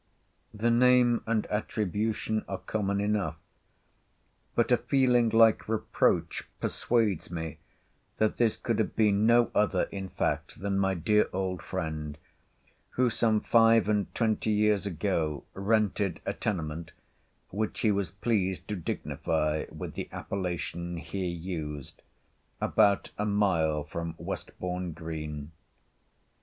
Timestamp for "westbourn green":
24.17-25.51